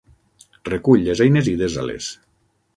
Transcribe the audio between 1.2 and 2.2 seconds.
eines i desa-les.